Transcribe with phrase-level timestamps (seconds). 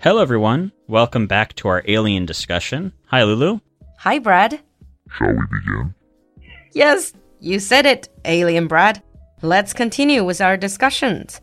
[0.00, 0.70] Hello, everyone.
[0.86, 2.92] Welcome back to our alien discussion.
[3.06, 3.58] Hi, Lulu.
[3.98, 4.60] Hi, Brad.
[5.10, 5.92] Shall we begin?
[6.70, 9.02] Yes, you said it, Alien Brad.
[9.42, 11.40] Let's continue with our discussions.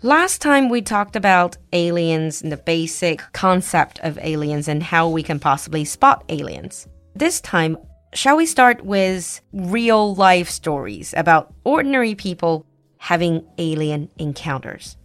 [0.00, 5.22] Last time we talked about aliens and the basic concept of aliens and how we
[5.22, 6.88] can possibly spot aliens.
[7.14, 7.76] This time,
[8.14, 12.64] shall we start with real life stories about ordinary people
[12.96, 14.96] having alien encounters?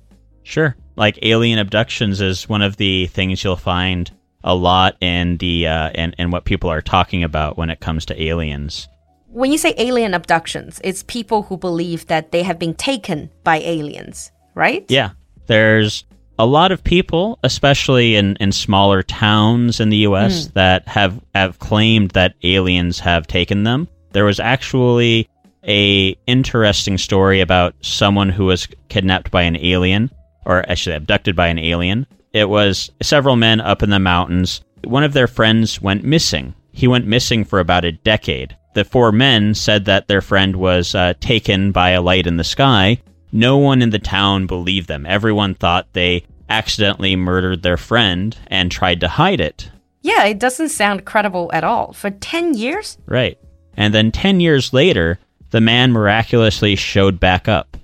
[0.45, 0.75] Sure.
[0.95, 4.09] Like alien abductions is one of the things you'll find
[4.43, 8.05] a lot in the uh, in, in what people are talking about when it comes
[8.05, 8.87] to aliens.
[9.27, 13.57] When you say alien abductions, it's people who believe that they have been taken by
[13.57, 14.85] aliens, right?
[14.87, 15.09] Yeah.
[15.47, 16.05] There's
[16.37, 21.59] a lot of people, especially in, in smaller towns in the US, that have, have
[21.59, 23.87] claimed that aliens have taken them.
[24.11, 25.27] There was actually
[25.67, 30.11] a interesting story about someone who was kidnapped by an alien,
[30.45, 32.07] or actually abducted by an alien.
[32.33, 34.61] It was several men up in the mountains.
[34.83, 36.53] One of their friends went missing.
[36.71, 38.55] He went missing for about a decade.
[38.73, 42.43] The four men said that their friend was uh, taken by a light in the
[42.43, 42.99] sky.
[43.31, 45.05] No one in the town believed them.
[45.05, 49.71] Everyone thought they accidentally murdered their friend and tried to hide it.
[50.01, 51.93] Yeah, it doesn't sound credible at all.
[51.93, 52.97] For 10 years?
[53.05, 53.39] Right.
[53.77, 55.19] And then 10 years later,
[55.51, 57.77] the man miraculously showed back up.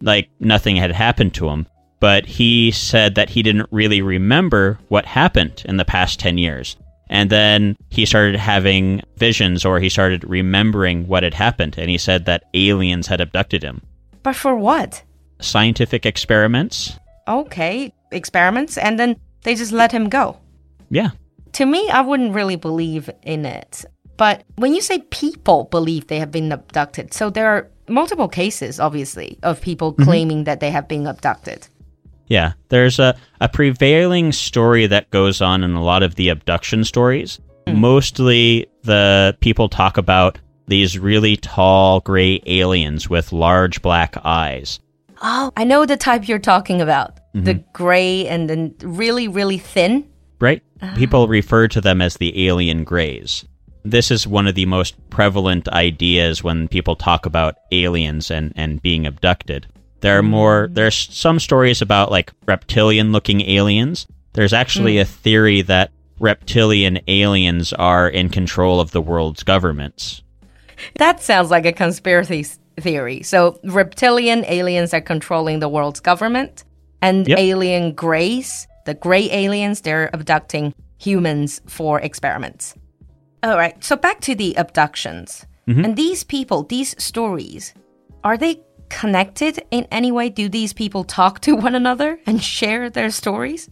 [0.00, 1.66] Like nothing had happened to him.
[2.00, 6.76] But he said that he didn't really remember what happened in the past 10 years.
[7.10, 11.76] And then he started having visions or he started remembering what had happened.
[11.78, 13.82] And he said that aliens had abducted him.
[14.22, 15.02] But for what?
[15.40, 16.98] Scientific experiments?
[17.26, 20.38] Okay, experiments, and then they just let him go.
[20.90, 21.10] Yeah.
[21.52, 23.84] To me, I wouldn't really believe in it.
[24.16, 28.80] But when you say people believe they have been abducted, so there are multiple cases,
[28.80, 30.02] obviously, of people mm-hmm.
[30.02, 31.68] claiming that they have been abducted.
[32.28, 36.84] Yeah, there's a, a prevailing story that goes on in a lot of the abduction
[36.84, 37.40] stories.
[37.66, 37.80] Hmm.
[37.80, 44.80] Mostly the people talk about these really tall gray aliens with large black eyes.
[45.22, 47.18] Oh, I know the type you're talking about.
[47.34, 47.70] The mm-hmm.
[47.72, 50.08] gray and then really, really thin.
[50.40, 50.62] Right?
[50.82, 50.94] Ah.
[50.96, 53.44] People refer to them as the alien grays.
[53.84, 58.82] This is one of the most prevalent ideas when people talk about aliens and, and
[58.82, 59.66] being abducted.
[60.00, 60.74] There are more, mm.
[60.74, 64.06] there's some stories about like reptilian looking aliens.
[64.32, 65.02] There's actually mm.
[65.02, 70.22] a theory that reptilian aliens are in control of the world's governments.
[70.96, 72.46] That sounds like a conspiracy
[72.80, 73.22] theory.
[73.22, 76.64] So, reptilian aliens are controlling the world's government,
[77.02, 77.38] and Yep.
[77.38, 82.74] alien grays, the gray aliens, they're abducting humans for experiments.
[83.42, 85.46] All right, so back to the abductions.
[85.68, 85.84] Mm-hmm.
[85.84, 87.74] And these people, these stories,
[88.24, 90.28] are they connected in any way?
[90.28, 93.68] Do these people talk to one another and share their stories?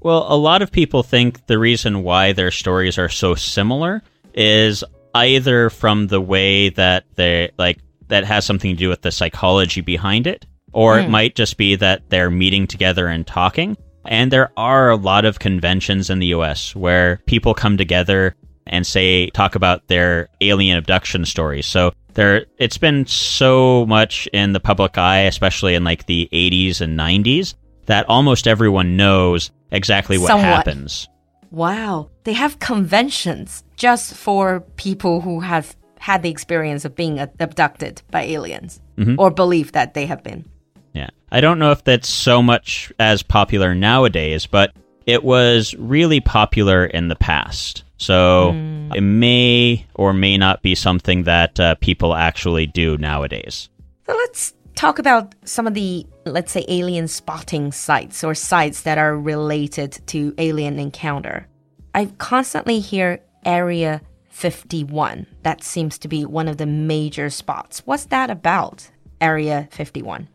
[0.00, 4.82] Well, a lot of people think the reason why their stories are so similar is
[5.14, 9.80] either from the way that they like that has something to do with the psychology
[9.80, 11.10] behind it, or it hmm.
[11.10, 13.76] might just be that they're meeting together and talking.
[14.06, 18.34] And there are a lot of conventions in the US where people come together
[18.70, 21.66] and say talk about their alien abduction stories.
[21.66, 26.80] So there it's been so much in the public eye, especially in like the 80s
[26.80, 27.54] and 90s,
[27.86, 30.46] that almost everyone knows exactly what Somewhat.
[30.46, 31.08] happens.
[31.50, 38.00] Wow, they have conventions just for people who have had the experience of being abducted
[38.10, 39.16] by aliens mm-hmm.
[39.18, 40.48] or believe that they have been.
[40.94, 41.10] Yeah.
[41.30, 44.72] I don't know if that's so much as popular nowadays, but
[45.06, 47.84] it was really popular in the past.
[48.00, 48.52] So
[48.94, 53.68] it may or may not be something that uh, people actually do nowadays.
[54.06, 58.96] So let's talk about some of the, let's say, alien spotting sites or sites that
[58.96, 61.46] are related to alien encounter.
[61.94, 64.00] I constantly hear Area
[64.30, 65.26] 51.
[65.42, 67.82] That seems to be one of the major spots.
[67.84, 68.90] What's that about,
[69.20, 70.26] Area 51?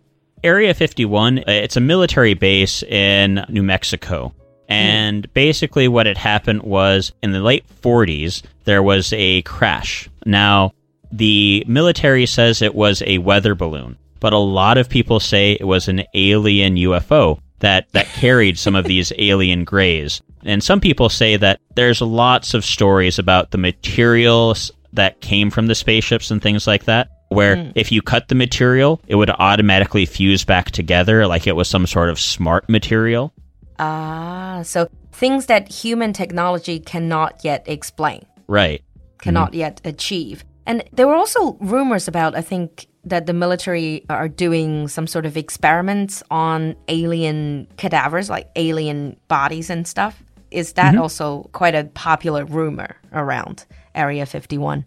[0.43, 4.35] Area 51, uh, it's a military base in New Mexico.
[4.67, 4.73] Hmm.
[4.73, 10.09] And basically, what had happened was in the late 40s, there was a crash.
[10.25, 10.73] Now,
[11.11, 15.67] the military says it was a weather balloon, but a lot of people say it
[15.67, 20.21] was an alien UFO that, that carried some of these alien grays.
[20.43, 25.67] And some people say that there's lots of stories about the materials that came from
[25.67, 27.71] the spaceships and things like that where hmm.
[27.75, 31.87] if you cut the material, it would automatically fuse back together like it was some
[31.87, 33.33] sort of smart material.
[33.79, 38.25] Ah, so things that human technology cannot yet explain.
[38.47, 38.81] Right.
[39.19, 40.43] cannot yet achieve.
[40.67, 45.25] And there were also rumors about, I think, that the military are doing some sort
[45.25, 50.23] of experiments on alien cadavers, like alien bodies and stuff.
[50.51, 51.01] Is that Mm-hmm.
[51.01, 54.85] also quite a popular rumor around Area 51?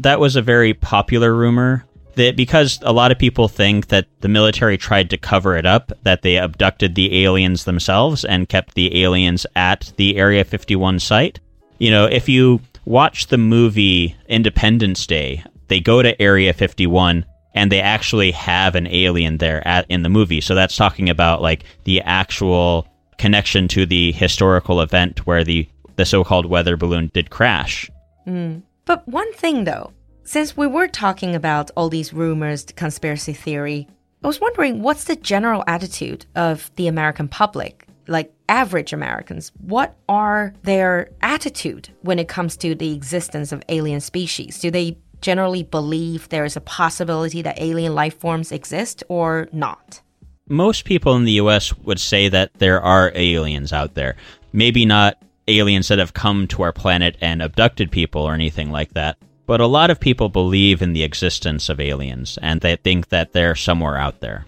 [0.00, 1.84] that was a very popular rumor
[2.18, 5.90] that because a lot of people think that the military tried to cover it up
[6.02, 11.40] that they abducted the aliens themselves and kept the aliens at the area 51 site.
[11.78, 17.24] You know if you watch the movie independence day they go to area 51
[17.54, 20.40] and they actually have an alien there at in the movie.
[20.40, 22.86] So that's talking about like the actual
[23.18, 27.90] connection to the historical event where the the so-called weather balloon did crash.
[28.24, 28.58] Hmm.
[28.84, 29.92] But one thing though,
[30.28, 33.88] since we were talking about all these rumors, conspiracy theory,
[34.22, 39.52] I was wondering what's the general attitude of the American public, like average Americans?
[39.58, 44.60] What are their attitude when it comes to the existence of alien species?
[44.60, 50.02] Do they generally believe there is a possibility that alien life forms exist or not?
[50.50, 54.16] most people in the US would say that there are aliens out there.
[54.50, 58.94] Maybe not aliens that have come to our planet and abducted people or anything like
[58.94, 59.18] that,
[59.48, 63.32] but a lot of people believe in the existence of aliens and they think that
[63.32, 64.44] they're somewhere out there.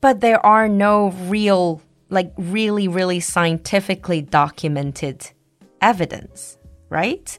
[0.00, 5.28] But there are no real, like really, really scientifically documented
[5.82, 6.56] evidence,
[6.88, 7.38] right?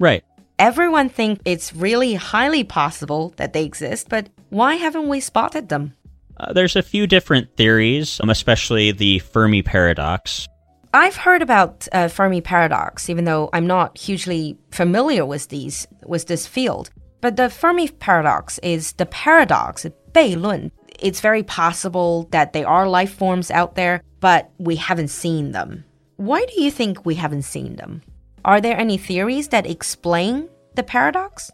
[0.00, 0.24] Right.
[0.58, 5.92] Everyone think it's really highly possible that they exist, but why haven't we spotted them?
[6.38, 10.48] Uh, there's a few different theories, um, especially the Fermi paradox.
[10.92, 16.26] I've heard about uh, Fermi paradox, even though I'm not hugely familiar with these with
[16.26, 16.90] this field.
[17.20, 20.72] But the Fermi paradox is the paradox, 悖论.
[20.98, 25.84] It's very possible that there are life forms out there, but we haven't seen them.
[26.16, 28.02] Why do you think we haven't seen them?
[28.44, 31.50] Are there any theories that explain the paradox?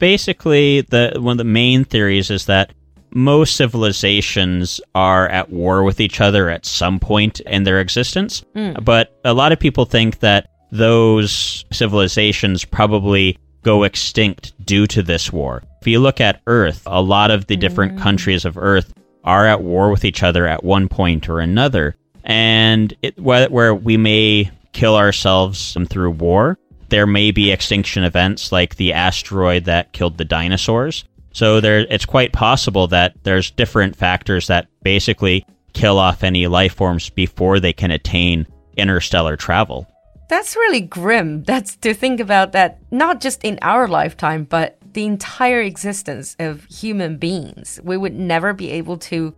[0.00, 2.72] Basically, the one of the main theories is that
[3.14, 8.44] most civilizations are at war with each other at some point in their existence.
[8.54, 8.72] Hmm.
[8.82, 15.32] But a lot of people think that those civilizations probably go extinct due to this
[15.32, 15.62] war.
[15.80, 17.98] If you look at Earth, a lot of the different hmm.
[17.98, 18.92] countries of Earth
[19.24, 21.94] are at war with each other at one point or another.
[22.24, 28.52] And it, where, where we may kill ourselves through war, there may be extinction events
[28.52, 31.04] like the asteroid that killed the dinosaurs.
[31.32, 36.74] So there, it's quite possible that there's different factors that basically kill off any life
[36.74, 38.46] forms before they can attain
[38.76, 39.86] interstellar travel.
[40.28, 41.42] That's really grim.
[41.44, 46.64] That's to think about that not just in our lifetime, but the entire existence of
[46.64, 47.80] human beings.
[47.82, 49.34] We would never be able to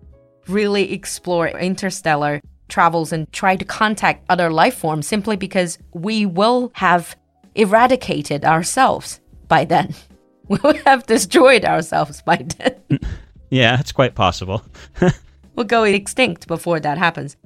[0.48, 6.70] really explore interstellar travels and try to contact other life forms simply because we will
[6.74, 7.16] have
[7.54, 9.94] eradicated ourselves by then.
[10.48, 13.00] We will have destroyed ourselves by then.
[13.50, 14.64] Yeah, it's quite possible.
[15.54, 17.36] we'll go extinct before that happens.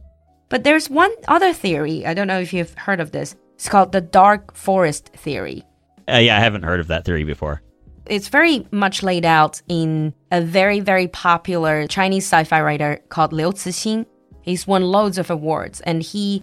[0.49, 2.07] But there's one other theory.
[2.07, 3.37] I don't know if you've heard of this.
[3.57, 5.65] It's called the dark forest theory.
[6.09, 7.61] Uh, yeah, I haven't heard of that theory before.
[8.07, 13.35] It's very much laid out in a very, very popular Chinese sci fi writer called
[13.35, 14.07] Liu Cixin.
[14.41, 16.43] He's won loads of awards, and he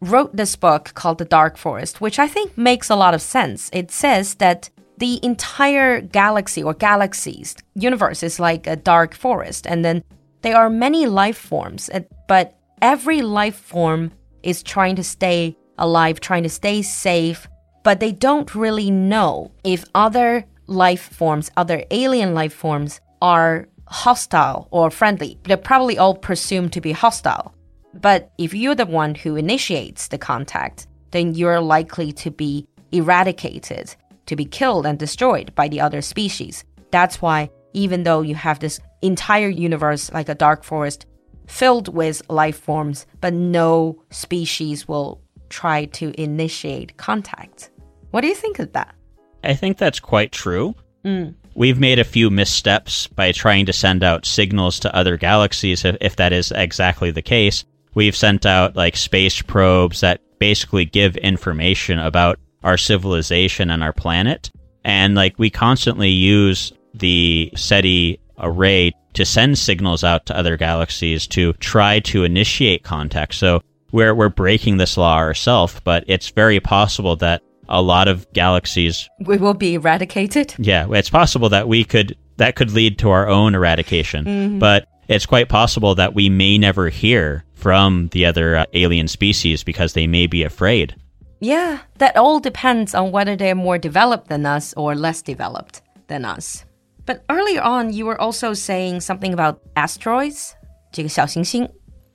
[0.00, 3.70] wrote this book called The Dark Forest, which I think makes a lot of sense.
[3.72, 9.84] It says that the entire galaxy or galaxies, universe is like a dark forest, and
[9.84, 10.04] then
[10.42, 11.90] there are many life forms,
[12.28, 17.48] but every life form is trying to stay alive, trying to stay safe,
[17.82, 24.68] but they don't really know if other life forms, other alien life forms, are hostile
[24.70, 25.38] or friendly.
[25.44, 27.54] They're probably all presumed to be hostile.
[27.94, 33.94] But if you're the one who initiates the contact, then you're likely to be eradicated,
[34.26, 36.64] to be killed and destroyed by the other species.
[36.90, 41.06] That's why, even though you have this entire universe like a dark forest
[41.46, 47.70] filled with life forms, but no species will try to initiate contact.
[48.10, 48.94] What do you think of that?
[49.42, 50.74] I think that's quite true.
[51.04, 51.34] Mm.
[51.54, 55.96] We've made a few missteps by trying to send out signals to other galaxies, if,
[56.00, 57.64] if that is exactly the case.
[57.94, 63.92] We've sent out like space probes that basically give information about our civilization and our
[63.92, 64.50] planet.
[64.84, 71.26] And like we constantly use the SETI array to send signals out to other galaxies
[71.28, 73.34] to try to initiate contact.
[73.34, 73.60] So
[73.92, 79.08] we're, we're breaking this law ourselves, but it's very possible that a lot of galaxies
[79.24, 80.54] We will be eradicated?
[80.58, 85.24] yeah, it's possible that we could that could lead to our own eradication, but it's
[85.24, 90.06] quite possible that we may never hear from the other uh, alien species because they
[90.06, 90.96] may be afraid.
[91.41, 96.25] Yeah, that all depends on whether they're more developed than us or less developed than
[96.25, 96.65] us.
[97.05, 100.53] But earlier on, you were also saying something about asteroids,
[100.91, 101.67] 这个小行星.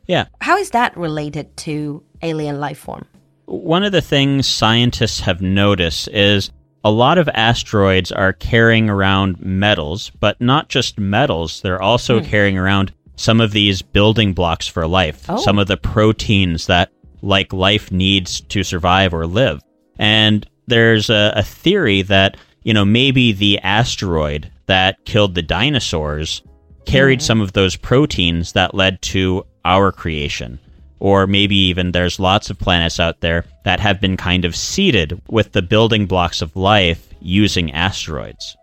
[0.06, 0.26] Yeah.
[0.40, 3.06] How is that related to alien life form?
[3.46, 6.50] One of the things scientists have noticed is
[6.84, 12.58] a lot of asteroids are carrying around metals, but not just metals, they're also carrying
[12.58, 15.38] around some of these building blocks for life, Oh.
[15.38, 16.90] some of the proteins that
[17.21, 19.61] like life needs to survive or live.
[19.97, 26.41] And there's a, a theory that, you know, maybe the asteroid that killed the dinosaurs
[26.85, 30.59] carried some of those proteins that led to our creation.
[30.99, 35.21] Or maybe even there's lots of planets out there that have been kind of seeded
[35.29, 38.57] with the building blocks of life using asteroids.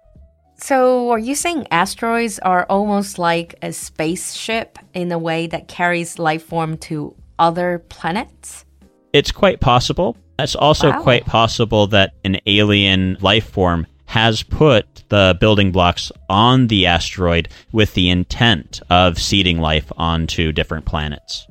[0.58, 6.18] So, are you saying asteroids are almost like a spaceship in a way that carries
[6.18, 8.64] life form to other planets?
[9.12, 10.16] It's quite possible.
[10.38, 11.02] It's also Wow.
[11.02, 17.48] quite possible that an alien life form has put the building blocks on the asteroid
[17.72, 21.46] with the intent of seeding life onto different planets.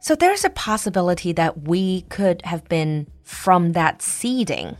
[0.00, 4.76] So, there's a possibility that we could have been from that seeding,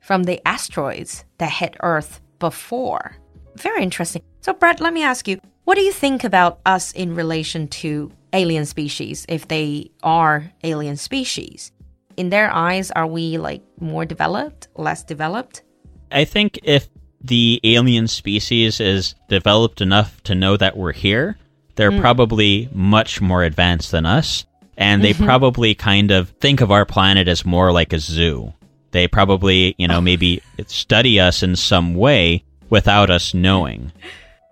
[0.00, 3.16] from the asteroids that hit Earth before.
[3.56, 4.22] Very interesting.
[4.40, 8.10] So, Brett, let me ask you what do you think about us in relation to
[8.32, 11.72] alien species, if they are alien species?
[12.16, 15.62] In their eyes, are we like more developed, less developed?
[16.10, 16.88] I think if
[17.20, 21.38] the alien species is developed enough to know that we're here,
[21.76, 22.00] they're hmm.
[22.00, 24.44] probably much more advanced than us.
[24.76, 25.24] And they mm-hmm.
[25.24, 28.52] probably kind of think of our planet as more like a zoo.
[28.92, 33.92] They probably, you know, maybe study us in some way without us knowing.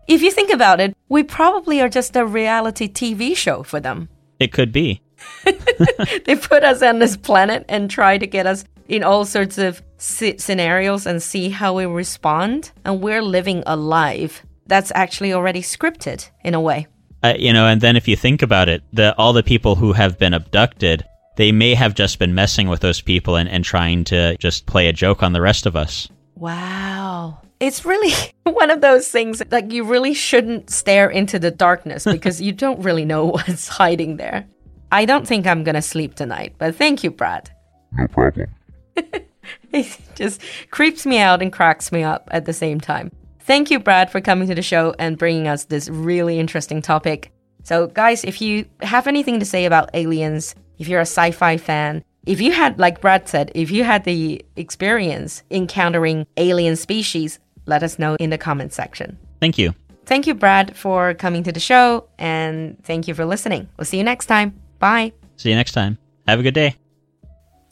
[0.08, 4.08] If you think about it, we probably are just a reality TV show for them.
[4.38, 5.02] It could be.
[6.24, 9.82] They put us on this planet and try to get us in all sorts of
[9.98, 12.72] scenarios and see how we respond.
[12.84, 16.86] And we're living a life that's actually already scripted in a way.
[17.22, 19.92] Uh, you know, and then if you think about it, the all the people who
[19.92, 21.04] have been abducted,
[21.36, 24.88] they may have just been messing with those people and, and trying to just play
[24.88, 26.08] a joke on the rest of us.
[26.34, 26.95] Wow.
[27.60, 28.12] It's really
[28.44, 32.82] one of those things like you really shouldn't stare into the darkness because you don't
[32.82, 34.46] really know what's hiding there.
[34.92, 37.50] I don't think I'm going to sleep tonight, but thank you, Brad.
[37.92, 38.48] No problem.
[39.72, 43.10] It just creeps me out and cracks me up at the same time.
[43.40, 47.32] Thank you, Brad, for coming to the show and bringing us this really interesting topic.
[47.62, 51.56] So, guys, if you have anything to say about aliens, if you're a sci fi
[51.56, 57.38] fan, if you had, like Brad said, if you had the experience encountering alien species,
[57.66, 59.16] let us know in the comment section.
[59.40, 59.72] Thank you.
[60.06, 63.66] Thank you, Brad, for coming to the show, and thank you for listening.
[63.76, 64.52] We'll see you next time.
[64.78, 65.12] Bye.
[65.36, 65.98] See you next time.
[66.26, 66.74] Have a good day.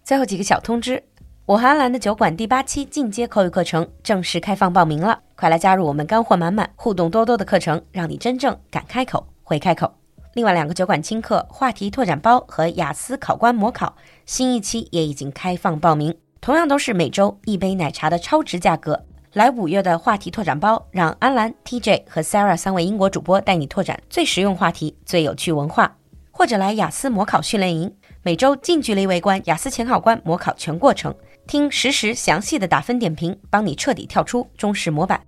[0.03, 1.03] 最后几个小通知：
[1.47, 9.95] 我和安兰的酒馆第八期进阶口语课程正式开放报名了，快来加入我们干货满满、互动多多的课程，让你真正敢开口、会开口。
[10.35, 13.95] 另外两个酒馆轻课话题拓展包和雅思考官模考，
[14.27, 19.05] 新一期也已经开放报名，同样都是每周一杯奶茶的超值价格。
[19.35, 25.97] 来五月的话题拓展包，让安兰、TJ 和 Sarah 三位英国主播带你拓展最实用话题、最有趣文化。
[26.31, 31.13] 或者来雅思模考训练营，每周近距离围观雅思前考官模考全过程，
[31.49, 35.21] 听实时详细的打分点评，帮你彻底跳出中式模板。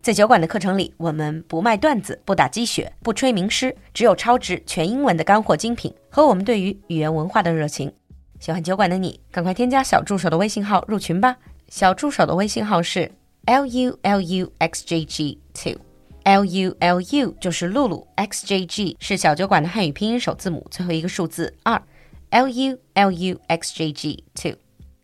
[0.00, 7.92] 在酒馆的课程里，我们不卖段子，不打鸡血，不吹名师，只有超值全英文的干货精品和我们对于语言文化的热情。
[8.38, 11.36] 喜欢酒馆的你，赶快添加小助手的微信号入群吧。
[11.68, 13.10] 小助手的微信号是
[13.46, 15.76] l u l u x j g two。
[16.24, 21.82] L U L U 就是露露，X J G 是小酒馆的汉语拼音首字母，最后一个数字二。
[22.30, 24.54] L U L U X J G two。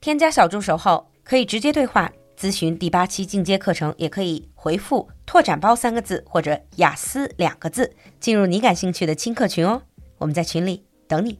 [0.00, 9.82] 添加小助手后，可以直接对话咨询第八期进阶课程，也可以回复“拓展包”三个字或者“雅思”两个字，进入你感兴趣的轻课群哦。
[10.16, 11.38] 我们在群里等你。